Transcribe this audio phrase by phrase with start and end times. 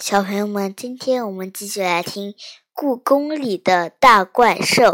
[0.00, 2.32] 小朋友们，今天我们继续来听
[2.72, 4.84] 《故宫里的大怪兽》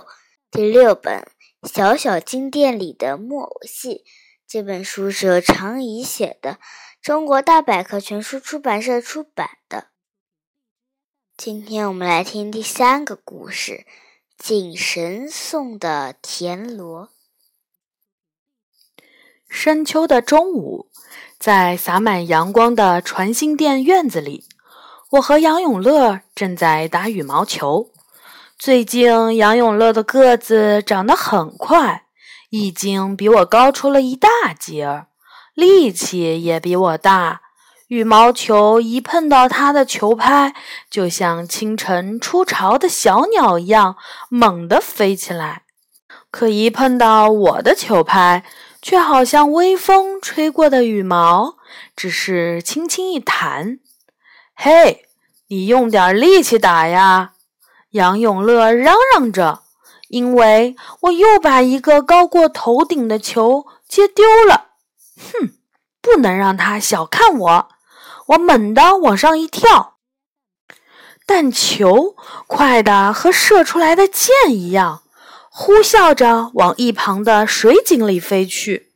[0.50, 1.29] 第六本
[1.69, 3.96] 《小小金殿里的木偶戏》。
[4.48, 6.59] 这本书是由常怡写的，
[7.03, 9.88] 中国大百科全书出版社出版的。
[11.36, 13.84] 今天我们来听第三个故事：
[14.39, 17.11] 景神送的田螺。
[19.50, 20.89] 深秋的中午，
[21.39, 24.46] 在洒满阳光的传心殿院子里。
[25.15, 27.91] 我和杨永乐正在打羽毛球。
[28.59, 32.06] 最近，杨永乐的个子长得很快，
[32.50, 35.06] 已经比我高出了一大截儿，
[35.55, 37.42] 力气也比我大。
[37.86, 40.53] 羽毛球一碰到他的球拍，
[40.91, 43.97] 就像清晨出巢的小鸟一样
[44.28, 45.62] 猛地飞起来；
[46.33, 48.44] 可一碰到我的球拍，
[48.83, 51.55] 却好像微风吹过的羽毛，
[51.94, 53.78] 只是轻轻一弹。
[54.55, 55.06] 嘿！
[55.48, 57.33] 你用点力气打呀！
[57.91, 59.62] 杨永乐嚷嚷着，
[60.08, 64.70] 因为我又把一个高过头顶的球接丢了。
[65.16, 65.50] 哼，
[66.00, 67.69] 不能让他小看我！
[68.28, 69.98] 我猛地往上一跳，
[71.27, 72.16] 但球
[72.47, 75.02] 快的和射出来的箭一样，
[75.50, 78.94] 呼啸着往一旁的水井里飞去，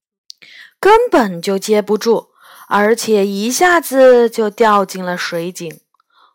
[0.80, 2.27] 根本就接不住，
[2.68, 5.80] 而且一下子就掉进了水井。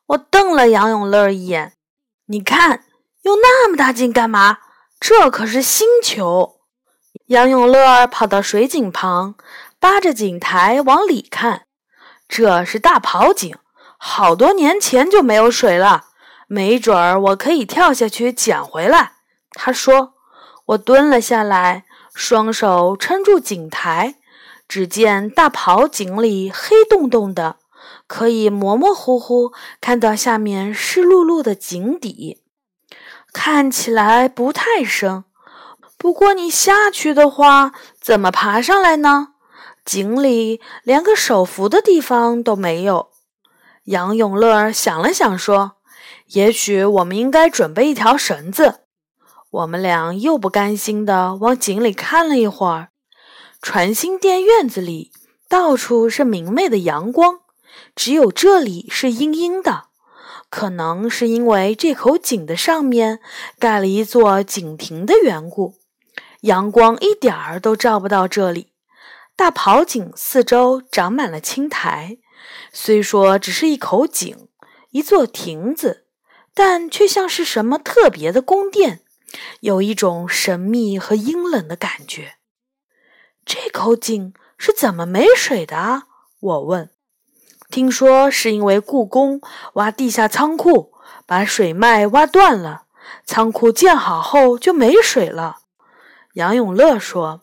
[0.08, 1.74] 我瞪了杨永乐一眼，
[2.26, 2.84] 你看，
[3.22, 4.58] 用那么大劲干嘛？
[5.00, 6.60] 这可是新球。
[7.28, 9.36] 杨永乐跑到水井旁，
[9.80, 11.68] 扒着井台往里看。
[12.28, 13.56] 这是大跑井，
[13.98, 16.08] 好多年前就没有水了，
[16.48, 19.14] 没准儿我可以跳下去捡回来。
[19.52, 20.14] 他说。
[20.68, 21.84] 我蹲了下来，
[22.16, 24.16] 双手撑住井台，
[24.68, 27.58] 只见大袍井里黑洞洞的。
[28.08, 32.42] 可以模模糊糊看到下面湿漉漉的井底，
[33.34, 35.26] 看起来不太深。
[35.98, 39.30] 不过你下去的话，怎么爬上来呢？
[39.84, 43.10] 井里连个手扶的地方都没有。
[43.86, 45.74] 杨永乐想了想，说
[46.34, 48.82] ：“也许我们应该准备一条绳子。”
[49.52, 52.93] 我们俩又不甘心地往井里看了一会儿。
[53.64, 55.14] 传心殿院子里
[55.48, 57.40] 到处是明媚的阳光。
[57.96, 59.86] 只有这里是阴阴的，
[60.50, 63.22] 可能是因为这口井的上面
[63.58, 65.76] 盖了一座井亭的缘故，
[66.42, 68.74] 阳光一点儿都照不到这里。
[69.38, 72.18] 大跑井四周长满了青苔，
[72.74, 74.50] 虽说只是一口井，
[74.92, 76.08] 一座亭子，
[76.54, 79.00] 但却像是什么特别的宫殿，
[79.62, 82.36] 有一种神秘和阴冷的感觉。
[83.46, 86.04] 这口井是怎么没水的？
[86.40, 86.90] 我问。
[87.70, 89.42] 听说是因为故宫
[89.74, 90.94] 挖地下仓库，
[91.26, 92.84] 把水脉挖断了，
[93.26, 95.58] 仓库建好后就没水了。
[96.34, 97.42] 杨永乐说：“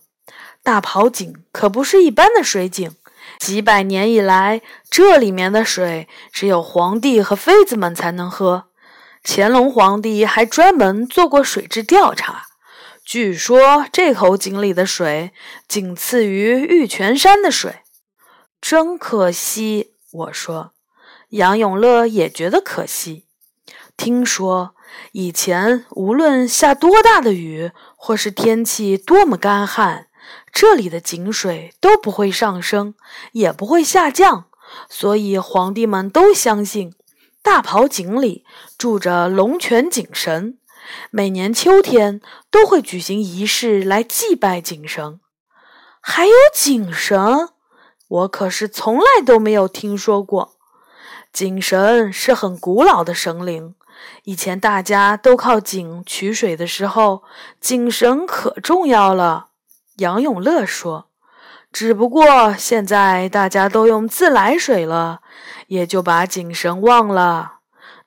[0.63, 2.95] 大跑井可不是一般的水井，
[3.39, 8.67] 几百年以来，这里面的水只有皇帝和妃子们才能喝。
[9.23, 12.47] 乾隆皇帝还专门做过水质调查，
[13.13, 15.33] 据说这口井里的水
[15.67, 17.81] 仅次于玉泉山的水。
[18.61, 20.75] 真可惜。”我说，
[21.31, 23.27] 杨永乐也觉得可惜。
[23.97, 24.77] 听说
[25.11, 30.07] 以前无论下多大的雨，或是天气多么干旱，
[30.53, 32.95] 这里的井水都不会上升，
[33.33, 34.45] 也不会下降。
[34.89, 36.95] 所以皇帝们都相信
[37.43, 38.45] 大跑井里
[38.79, 40.59] 住着龙泉井神，
[41.11, 42.21] 每年秋天
[42.51, 45.21] 都会举行仪式来祭拜井神。
[46.01, 47.51] 还有井神。
[48.09, 50.57] 我可是从来都没有听说过，
[51.33, 53.77] 井神是很古老的神灵。
[54.25, 57.23] 以前大家都靠井取水的时候，
[57.61, 59.51] 井神可重要了。
[59.99, 61.11] 杨永乐说
[61.71, 65.21] ：“只不过现在大家都用自来水了，
[65.69, 67.60] 也就把井神忘了。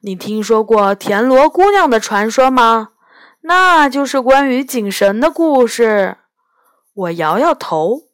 [0.05, 2.89] 你听说过田螺姑娘的传说吗？
[3.43, 6.17] 那就是关于井神的故事。”
[6.93, 8.09] 我摇摇头。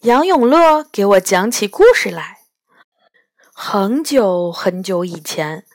[0.00, 2.38] 杨永乐给我讲起故事来。
[3.52, 5.66] 很久很久以前，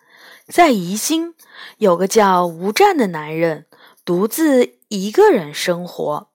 [0.47, 1.35] 在宜兴
[1.77, 3.67] 有个叫吴占的男人，
[4.03, 6.29] 独自一个人生活。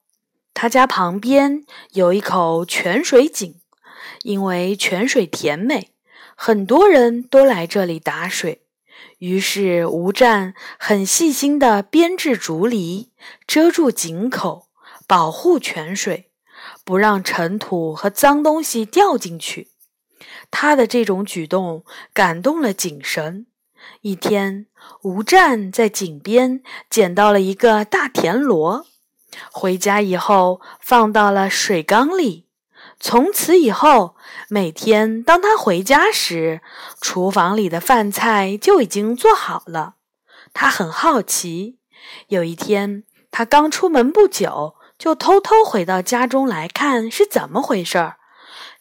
[0.55, 3.61] 他家旁边有一口泉水井，
[4.23, 5.93] 因为泉水甜美，
[6.43, 8.63] 很多人都来这里打水。
[9.19, 13.11] 于是吴湛很细心地编制竹篱，
[13.47, 14.69] 遮住井口，
[15.07, 16.31] 保护泉水。
[16.83, 19.69] 不让尘土和脏东西掉进去。
[20.51, 21.85] 他的这种举动
[22.15, 23.45] 感动了井神。
[24.01, 24.67] 一天，
[25.03, 28.87] 吴战在井边捡到了一个大田螺，
[29.53, 32.47] 回家以后放到了水缸里。
[33.03, 34.15] 从此以后，
[34.51, 36.61] 每天当他回家时，
[37.01, 39.95] 厨房里的饭菜就已经做好了。
[40.53, 41.79] 他很好奇。
[42.29, 48.17] 有一天，他刚出门不久，就偷偷回到家中来看是怎么回事儿。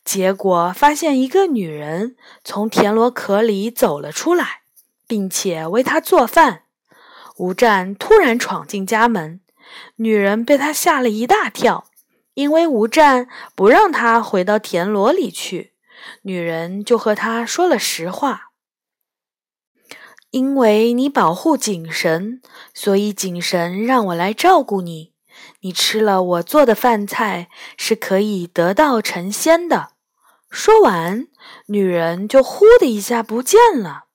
[0.04, 4.62] 结果发现一个女人从田螺壳里走了出来，
[5.08, 6.64] 并且为他做饭。
[7.38, 9.40] 吴战突然闯进家门，
[9.98, 11.86] 女人被他吓了一大跳，
[12.40, 15.74] 因为吴战不让他回到田螺里去，
[16.22, 18.52] 女人就和他说了实话
[20.32, 22.42] ：“因为你保护井神，
[22.74, 25.12] 所以井神让我来照顾你。
[25.60, 29.90] 你吃了我做的饭菜，是可以得道成仙的。”
[30.50, 31.28] 说完，
[31.66, 34.06] 女人就呼的一下不见了。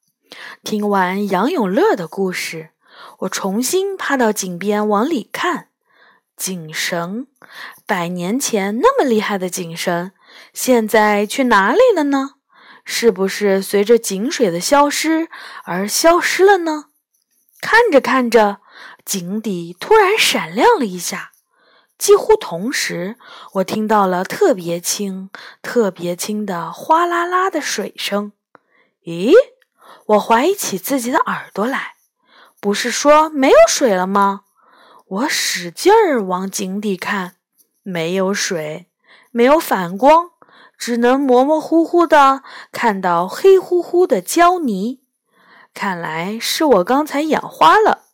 [0.63, 2.71] 听完杨永乐的故事，
[3.19, 5.69] 我重新趴到井边往里看。
[6.37, 7.27] 井绳，
[7.87, 10.13] 百年前那么厉害的井绳，
[10.53, 12.33] 现在去哪里了呢？
[12.85, 15.29] 是不是随着井水的消失
[15.65, 16.87] 而消失了呢？
[17.61, 18.59] 看着看着，
[19.05, 21.31] 井底突然闪亮了一下。
[21.97, 23.17] 几乎同时，
[23.55, 25.31] 我听到了特别轻、
[25.63, 28.33] 特别轻的哗啦啦的水声。
[29.05, 29.33] 咦，
[30.07, 31.95] 我怀疑起自己的耳朵来，
[32.61, 34.43] 不是说没有水了吗？
[35.07, 37.35] 我使劲儿往井底看，
[37.83, 38.89] 没有水，
[39.31, 40.31] 没有反光，
[40.79, 42.43] 只能模模糊糊的
[42.73, 45.03] 看到黑乎乎的胶泥。
[45.75, 48.05] 看来是我刚才眼花了。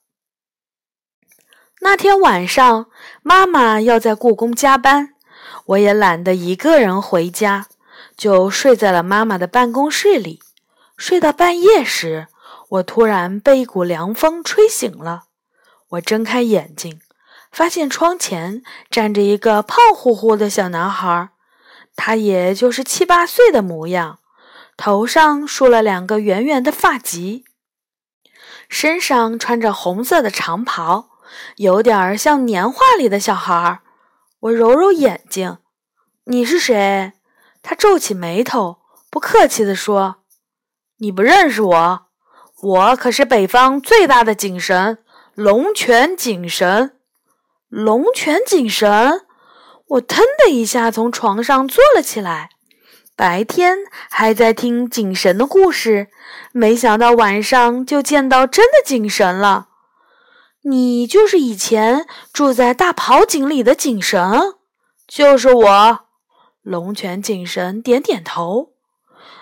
[1.83, 2.91] 那天晚上，
[3.23, 5.15] 妈妈要在故宫加班，
[5.67, 7.69] 我也懒得一个人回家，
[8.17, 10.41] 就睡在了妈妈的办公室里。
[10.97, 12.27] 睡到半夜时，
[12.69, 15.25] 我突然被一股凉风吹醒了。
[15.91, 17.01] 我睁开眼睛，
[17.51, 21.31] 发现窗前站着一个胖乎乎的小男孩，
[21.97, 24.21] 他也就是七八岁的模样，
[24.77, 27.43] 头上梳了两个圆圆的发髻，
[28.69, 31.11] 身上穿着红色的长袍。
[31.57, 33.81] 有点儿像年画里的小孩。
[34.41, 35.59] 我揉揉眼睛，
[36.25, 37.13] 你是谁？
[37.63, 38.79] 他皱起眉头，
[39.11, 40.23] 不客气地说
[40.99, 42.07] ：“你不认识我，
[42.63, 45.05] 我可是北方最大的井神——
[45.43, 46.99] 龙泉井神。”
[47.71, 49.23] 龙泉井神！
[49.87, 52.51] 我腾的一下从床上坐了起来。
[53.17, 53.79] 白天
[54.11, 56.09] 还在听井神的故事，
[56.53, 59.69] 没想到晚上就见到真的井神了。
[60.65, 64.57] 你就是以前住在大袍井里的井神，
[65.09, 66.01] 就是我。
[66.61, 68.75] 龙泉井神点点头。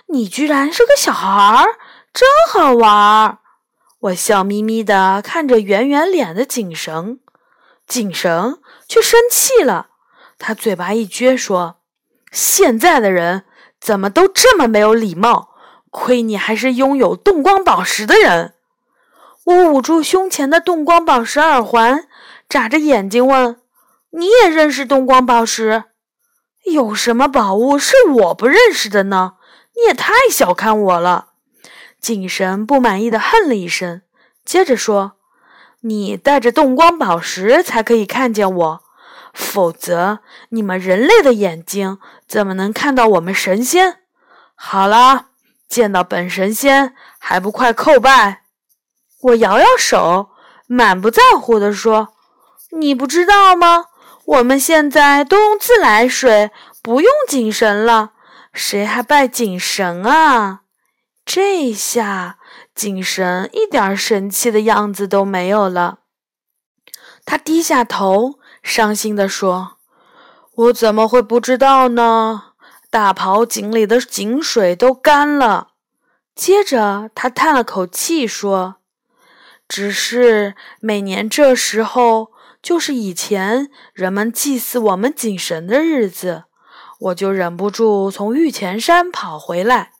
[0.07, 1.67] 你居然是个小孩儿，
[2.15, 3.39] 真好玩儿。
[4.01, 7.19] 我笑眯眯地看着圆圆脸的井绳，
[7.87, 9.89] 井绳却生气了。
[10.39, 11.81] 他嘴巴一撅，说
[12.31, 13.45] ：“现在的人
[13.81, 15.49] 怎么都这么没有礼貌？
[15.91, 18.55] 亏你还是拥有动光宝石的人。”
[19.45, 22.07] 我捂住胸前的动光宝石耳环，
[22.49, 23.61] 眨着眼睛问
[24.11, 25.85] ：“你也认识动光宝石？
[26.67, 29.33] 有什么宝物是我不认识的呢？
[29.75, 31.28] 你也太小看我了！”
[32.01, 34.03] 井神不满意的哼了一声，
[34.45, 35.13] 接着说
[35.83, 38.81] ：“你带着动光宝石才可以看见我，
[39.35, 43.99] 否则你们人类的眼睛怎么能看到我们神仙？
[44.55, 45.27] 好了，
[45.69, 48.43] 见到本神仙还不快叩拜！”
[49.21, 50.31] 我摇摇手，
[50.69, 52.15] 满不在乎地说
[52.79, 53.87] ：“你不知道吗？
[54.25, 56.53] 我们现在都用自来水，
[56.83, 58.13] 不用井神了。
[58.53, 60.61] 谁还拜井神啊？”
[61.31, 62.39] 这下
[62.75, 65.99] 井神一点神气的样子都没有了。
[67.27, 69.77] 他低下头，伤心地说
[70.57, 72.55] ：“我怎么会不知道呢？
[72.89, 75.73] 大袍井里的井水都干了。”
[76.35, 78.77] 接着，他叹了口气说。
[79.69, 82.29] 只是每年这时候，
[82.63, 86.45] 就是以前人们祭祀我们井神的日子，
[87.01, 89.93] 我就忍不住从玉泉山跑回来，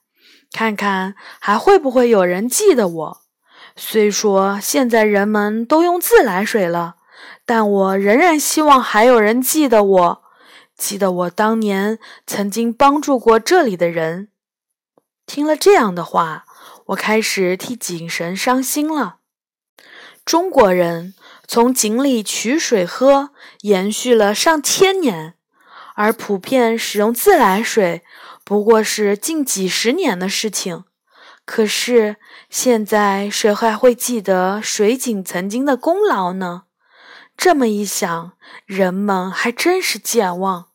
[0.51, 3.21] 看看还会不会有人记得我。
[3.75, 6.95] 虽说现在人们都用自来水了，
[7.45, 10.23] 但我仍然希望还有人记得我，
[10.75, 14.29] 记得我当年曾经帮助过这里的人。
[15.25, 16.45] 听了这样的话，
[16.87, 19.17] 我开始替井神伤心了。
[20.25, 21.13] 中国人
[21.47, 23.29] 从井里取水喝，
[23.61, 25.35] 延续了上千年，
[25.95, 28.03] 而普遍使用自来水，
[28.49, 30.85] 不过是近几十年的事情。
[31.45, 32.15] 可是
[32.49, 36.63] 现在，谁还会记得水井曾经的功劳呢？
[37.37, 38.31] 这么一想，
[38.65, 40.69] 人们还真是健忘。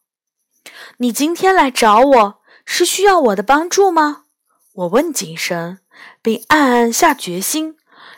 [0.98, 4.26] 你今天来找我是需要我的帮助吗？
[4.74, 5.80] 我问井神，
[6.22, 7.74] 并暗暗下决心：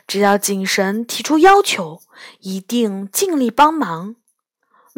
[0.06, 2.02] 只要井神提出要求，
[2.40, 4.16] 一定尽力帮忙。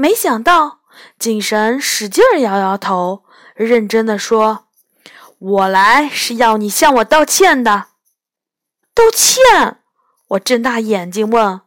[0.00, 0.78] 没想到，
[1.18, 3.24] 井神使劲摇摇头，
[3.56, 4.68] 认真地说
[5.40, 7.86] ：“我来是要你向我道歉的。”
[8.94, 9.80] 道歉？
[10.28, 11.62] 我睁大眼睛问：“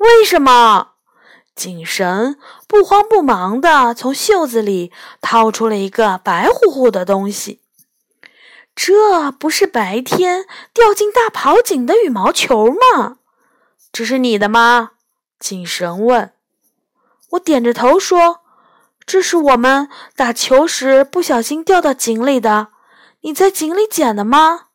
[0.00, 0.92] 为什么？”
[1.54, 7.60] 井神不慌不忙地从袖子里掏出了一个白乎乎的东西，
[8.74, 13.18] 这不是白天掉进大袍井的羽毛球吗？
[13.92, 14.92] 这是你的吗？
[15.38, 16.33] 井神问。
[17.34, 18.40] 我点着头说
[19.06, 22.68] ：“这是我们打球时不小心掉到井里的。
[23.20, 24.66] 你在井里捡的吗？”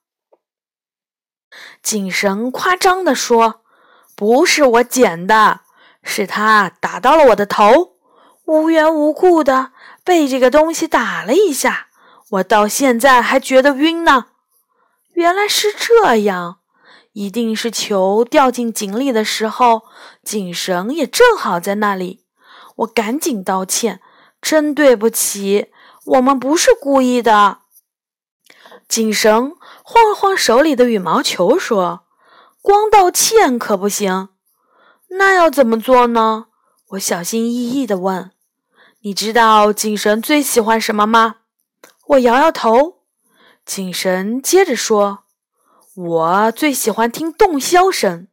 [1.84, 3.62] 井绳夸张地说
[4.16, 5.62] ：“不是我捡的。”
[6.02, 7.98] 是他打到了我的头，
[8.46, 9.74] 无缘无故的
[10.04, 11.88] 被这个东西打了一下，
[12.30, 14.28] 我到现在还觉得晕呢。
[15.14, 16.60] 原来是这样，
[17.12, 19.84] 一定是球掉进井里的时候，
[20.24, 22.24] 井绳也正好在那里。
[22.80, 24.02] 我赶紧道歉，
[24.42, 25.68] 真对不起，
[26.06, 27.60] 我们不是故意的。
[28.88, 32.06] 井绳晃了晃手里的羽毛球，说
[32.62, 34.30] ：“光道歉可不行。”
[35.18, 36.48] 那要怎么做呢？
[36.92, 38.32] 我小心翼翼地问
[39.04, 41.38] ：“你知道井神最喜欢什么吗？”
[42.08, 43.04] 我摇摇头。
[43.66, 45.26] 井神接着说
[45.96, 48.29] ：“我最喜欢听洞箫声。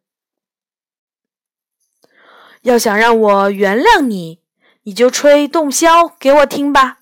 [2.66, 4.40] 要想让我原谅你，
[4.82, 6.98] 你就吹洞箫给我听吧。”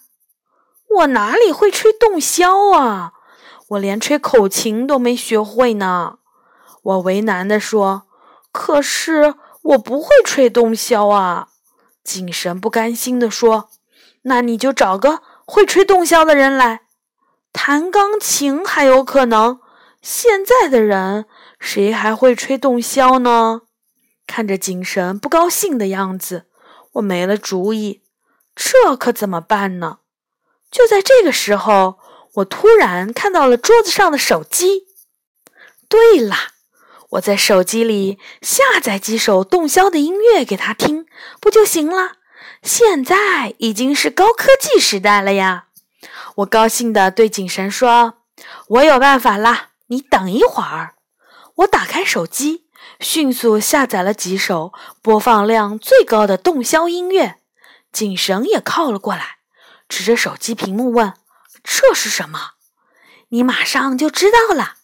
[0.96, 3.12] 我哪里会吹洞箫啊？
[3.68, 6.18] 我连吹口琴都没学会呢。
[6.82, 8.02] 我为难地说
[8.52, 11.48] ：“可是……”我不会吹洞箫啊！
[12.04, 13.70] 井神不甘心地说
[14.24, 16.82] ：“那你就找个会吹洞箫的人来。
[17.50, 19.60] 弹钢琴还有可能，
[20.02, 21.24] 现在的人
[21.58, 23.62] 谁还会吹洞箫呢？”
[24.26, 26.46] 看着井神不高兴的样子，
[26.92, 28.02] 我没了主意，
[28.54, 29.98] 这可怎么办呢？
[30.70, 31.98] 就在这个时候，
[32.34, 34.86] 我突然看到了桌子上的手机。
[35.88, 36.36] 对了。
[37.10, 41.06] 我在手机里下载几首洞箫的音乐给他听，
[41.40, 42.16] 不就行了？
[42.60, 45.66] 现在已经是高科技时代了呀！
[46.36, 48.14] 我高兴地对井神说
[48.66, 50.96] ：“我有办法啦，你等一会儿。”
[51.56, 52.63] 我打开手机，
[53.00, 54.72] 迅速下载了几首
[55.02, 57.36] 播放量最高的洞箫音乐。
[57.92, 59.36] 井绳也靠了过来，
[59.88, 61.14] 指着手机屏幕问
[61.62, 62.52] ：“这是什么？”
[63.30, 64.74] 你马上就知道了。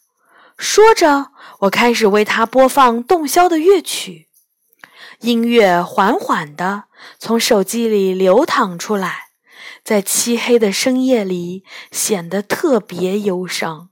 [0.56, 1.32] 说着。
[1.60, 4.28] 我开始为他播放洞箫的乐曲，
[5.18, 6.84] 音乐缓缓地
[7.18, 9.32] 从手机里流淌出来，
[9.84, 13.90] 在漆黑的深夜里显得特别忧伤。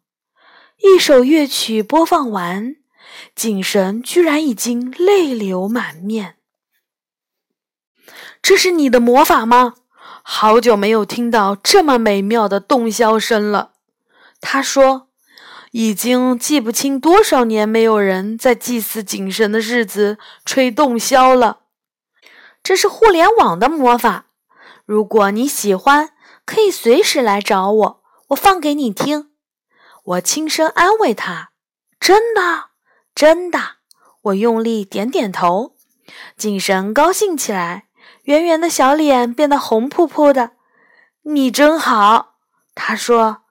[0.79, 2.77] 一首乐曲播放完，
[3.35, 6.37] 井神居然已经泪流满面。
[8.41, 9.75] 这是你的魔法吗？
[10.23, 13.73] 好久没有听到这么美妙的洞箫声了，
[14.41, 15.09] 他说。
[15.73, 21.61] 已经记不清多少年没有人在祭祀井神的日子吹洞箫了。
[22.63, 24.29] 这是互联网的魔法。
[24.87, 26.15] 如果你喜欢，
[26.47, 29.31] 可以随时来找我，我放给你听。
[30.03, 31.51] 我轻声安慰他
[32.01, 32.68] ：“真的，
[33.19, 33.59] 真的。”
[34.23, 35.75] 我用力点点头。
[36.37, 37.89] 井神高兴起来，
[38.23, 40.53] 圆圆的小脸变得红扑扑的。
[41.23, 42.37] 你真好，
[42.77, 43.43] 他说。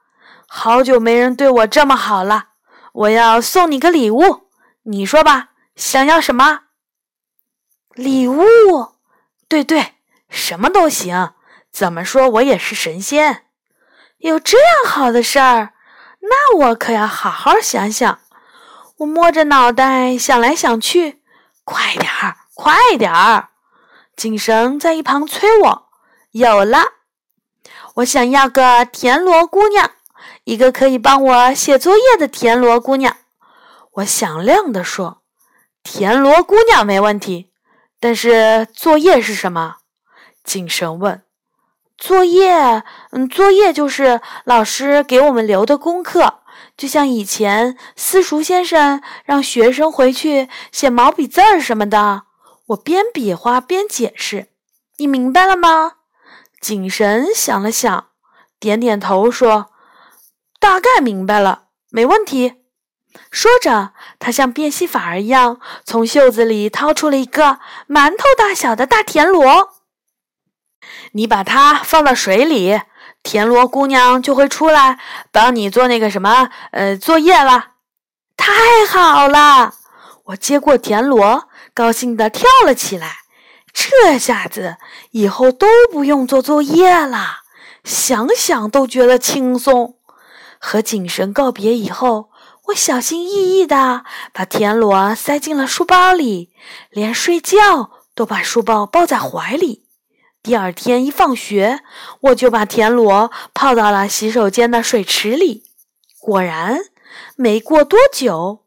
[0.47, 2.51] 好久没人对我这么好了，
[2.93, 4.47] 我要送你个礼物，
[4.83, 6.61] 你说吧，想要什么？
[7.93, 8.43] 礼物？
[9.49, 9.95] 对对，
[10.29, 11.33] 什么都行。
[11.69, 13.43] 怎么说我也是神仙，
[14.19, 15.73] 有这样好的事儿，
[16.21, 18.19] 那我可要好好想想。
[18.97, 21.21] 我摸着脑袋想来想去，
[21.63, 23.49] 快点儿，快点儿！
[24.15, 25.87] 井神在一旁催我。
[26.31, 26.79] 有了，
[27.95, 29.91] 我想要个田螺姑娘。
[30.45, 33.17] 一个可以帮我写作业的田螺姑娘，
[33.93, 35.21] 我响亮地说
[35.83, 37.51] ：“田螺姑娘没问题，
[37.99, 39.77] 但是作业是什么？”
[40.43, 41.23] 井神问。
[41.97, 46.39] “作业，嗯，作业就是老师给我们留的功课，
[46.77, 52.23] 就像以前私塾先生让学生回去写毛笔字儿什么的。”
[52.67, 54.49] 我边比划边解释
[54.99, 55.93] ：“你明白了吗？”
[56.61, 58.07] 井神想了想，
[58.59, 59.71] 点点头说。
[60.59, 62.55] 大概明白了，没问题。
[63.31, 69.69] 说着，他像变戏法儿一样，从袖子里掏出了一个馒头大小的大田螺。
[71.13, 72.81] 你把它放到水里，
[73.27, 74.99] 田螺姑娘就会出来
[75.33, 77.71] 帮你做那个什么呃作业了。
[78.37, 78.53] 太
[78.89, 79.73] 好了！
[80.27, 83.17] 我接过田螺，高兴地跳了起来。
[83.73, 84.77] 这下子
[85.11, 87.39] 以后都不用做作业了，
[87.83, 89.97] 想想都觉得轻松。
[90.57, 92.29] 和景神告别以后，
[92.67, 96.53] 我小心翼翼地把田螺塞进了书包里，
[96.89, 99.86] 连睡觉都把书包抱在怀里。
[100.47, 101.81] 第二天一放学，
[102.21, 105.65] 我就把田螺泡到了洗手间的水池里。
[106.21, 106.79] 果然，
[107.35, 108.63] 没过多久，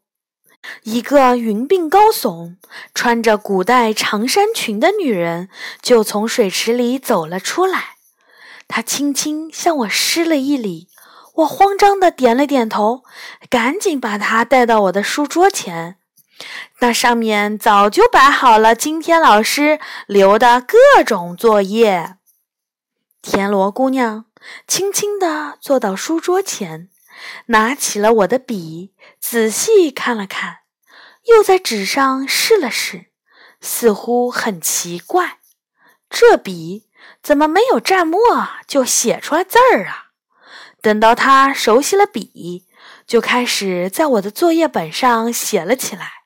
[0.83, 2.57] 一个云鬓高耸、
[2.93, 5.49] 穿着古代长衫裙的女人
[5.81, 7.95] 就从水池里走了出来。
[8.67, 10.87] 她轻轻向我施了一礼，
[11.37, 13.03] 我慌张地点了点头，
[13.49, 15.97] 赶紧把她带到我的书桌前。
[16.79, 22.17] 那上面早就摆好了今天老师留的各种作业。
[23.21, 24.25] 田螺姑娘
[24.67, 26.89] 轻轻地坐到书桌前，
[27.47, 30.61] 拿起了我的笔，仔细看了看，
[31.25, 33.11] 又在纸上试了试，
[33.61, 35.37] 似乎很奇怪：
[36.09, 36.89] 这笔
[37.21, 38.19] 怎么没有蘸墨
[38.65, 40.07] 就写出来字儿啊？
[40.81, 42.65] 等到她熟悉了笔，
[43.05, 46.20] 就开始在我的作业本上写了起来。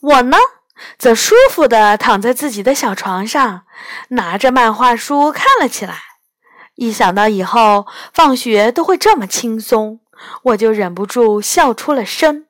[0.00, 0.36] 我呢，
[0.96, 3.62] 则舒服地躺在自己的小床上，
[4.10, 5.96] 拿着漫画书看了起来。
[6.76, 9.98] 一想到以后放学都会这么轻松，
[10.44, 12.46] 我就忍不住笑出了声。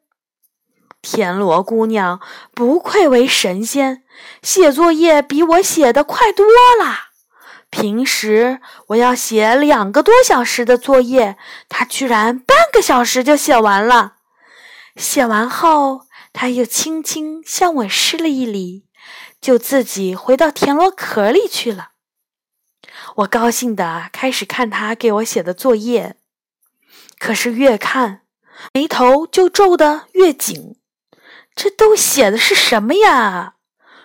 [1.00, 2.20] 田螺姑娘
[2.52, 4.02] 不愧为神仙，
[4.42, 6.44] 写作业比我写的快多
[6.78, 7.08] 了。
[7.70, 11.38] 平时我要写两个多小时的作业，
[11.70, 14.16] 她居然半个小时就写完了。
[14.96, 16.07] 写完后。
[16.40, 18.84] 他又轻轻向我施了一礼，
[19.40, 21.88] 就自己回到田螺壳里去了。
[23.16, 26.14] 我高兴地开始看他给我写的作业，
[27.18, 28.20] 可是越看
[28.72, 30.76] 眉头就皱得越紧。
[31.56, 33.54] 这都写的是什么呀？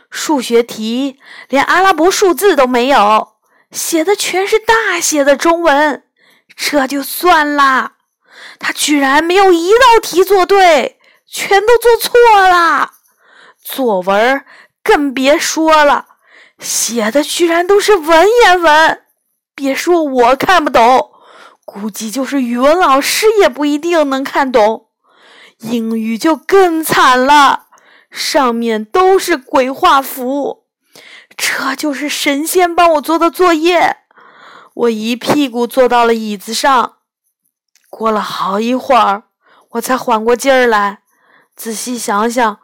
[0.10, 3.36] 数学题连阿拉伯数字都没有，
[3.70, 6.04] 写的全是大写的中文。
[6.56, 7.98] 这就算啦，
[8.58, 11.00] 他居然没有一道题做对。
[11.36, 12.14] 全都做错
[12.48, 12.92] 了，
[13.60, 14.46] 作文
[14.84, 16.06] 更别说了，
[16.60, 19.02] 写的居然都是文言文。
[19.56, 21.10] 别说我看不懂，
[21.66, 24.90] 估计就是语文老师也不一定能看懂。
[25.58, 27.66] 英语就更惨了，
[28.12, 30.66] 上面都是鬼画符。
[31.36, 33.98] 这就是神仙帮我做的作业。
[34.76, 36.98] 我一屁股坐到了椅子上，
[37.90, 39.24] 过了好一会儿，
[39.72, 41.03] 我才缓过劲儿来。
[41.56, 42.60] 仔细想想，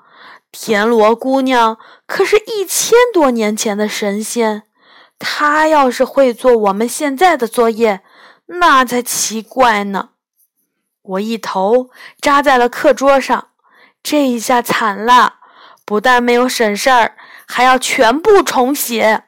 [0.51, 4.63] 田螺姑娘可是一千多年前的神仙，
[5.19, 8.01] 她要是会做我们现在的作业，
[8.47, 10.09] 那才奇怪呢。
[11.03, 13.49] 我一头扎在了课桌上，
[14.01, 15.35] 这一下惨了，
[15.85, 17.15] 不但没有省事儿，
[17.47, 19.25] 还要全部重写。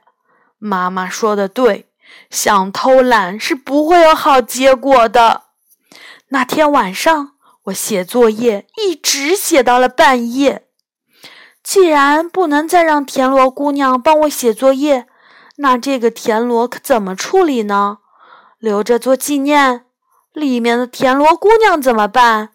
[0.57, 1.87] 妈妈说的对，
[2.31, 5.43] 想偷懒是不会有好结果的。
[6.29, 7.33] 那天晚上。
[7.73, 10.67] 写作业一直写到了半夜。
[11.63, 15.07] 既然不能再让田螺姑娘帮我写作业，
[15.57, 17.99] 那这个田螺可怎么处理呢？
[18.57, 19.85] 留着做纪念？
[20.33, 22.49] 里面的田螺姑娘怎么办？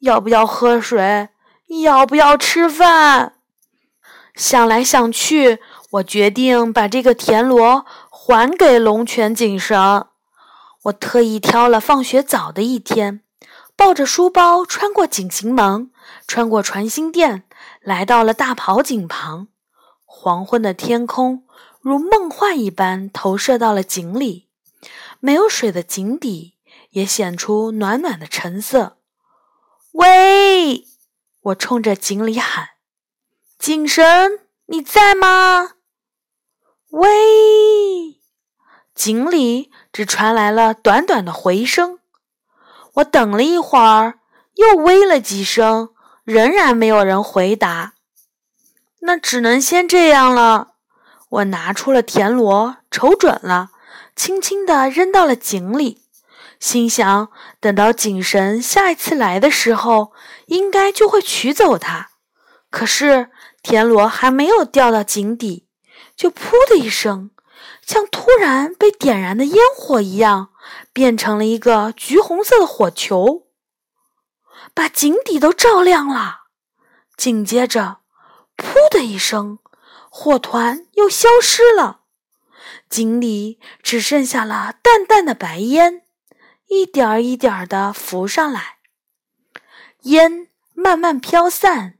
[0.00, 1.30] 要不要喝水？
[1.82, 3.34] 要不要吃饭？
[4.34, 5.58] 想来想去，
[5.92, 10.06] 我决定把这个田螺还给龙泉井神。
[10.84, 13.22] 我特意挑了放学早的一天。
[13.84, 15.90] 抱着书包穿过井行门，
[16.28, 17.42] 穿过传心殿，
[17.80, 19.48] 来到了大跑井旁。
[20.04, 21.44] 黄昏的天空
[21.80, 24.48] 如梦幻一般投射到了井里，
[25.18, 26.54] 没有水的井底
[26.90, 28.98] 也显出暖暖的橙色。
[29.94, 30.84] 喂！
[31.40, 32.68] 我冲着井里喊
[33.58, 35.72] ：“井神，你在吗？”
[36.90, 38.20] 喂！
[38.94, 41.98] 井里只传来了短短的回声。
[42.94, 44.18] 我等了一会儿，
[44.54, 45.90] 又喂了几声，
[46.24, 47.94] 仍然没有人回答。
[49.00, 50.74] 那只能先这样了。
[51.30, 53.70] 我拿出了田螺，瞅准了，
[54.14, 56.02] 轻轻地扔到了井里，
[56.60, 60.12] 心想：等到井神下一次来的时候，
[60.46, 62.10] 应该就会取走它。
[62.70, 63.30] 可是
[63.62, 65.66] 田螺还没有掉到井底，
[66.14, 67.30] 就“噗”的一声，
[67.84, 70.50] 像突然被点燃的烟火一样，
[70.92, 73.48] 变成了一个橘红色的火球，
[74.74, 76.42] 把井底都照亮了。
[77.16, 78.00] 紧接着，
[78.56, 79.58] 噗的一声，
[80.10, 82.00] 火团又消失了，
[82.88, 86.02] 井里只剩下了淡淡的白烟，
[86.66, 88.78] 一点儿一点儿的浮上来。
[90.02, 91.98] 烟慢慢飘散，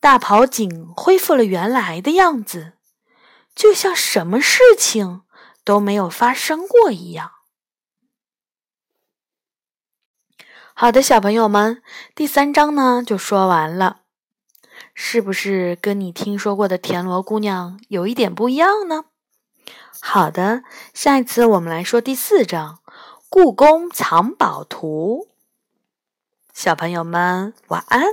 [0.00, 2.72] 大跑井恢复了原来的样子，
[3.54, 5.22] 就像什么事情
[5.62, 7.32] 都没有发生过一样。
[10.80, 11.82] 好的，小朋友们，
[12.14, 14.02] 第三章呢就说完了，
[14.94, 19.06] 是不是跟你听说过的田螺姑娘有一点不一样呢？
[20.00, 20.62] 好的，
[20.94, 22.78] 下一次我们来说第四章
[23.28, 25.26] 《故宫藏宝图》。
[26.54, 28.04] 小朋友们，晚安。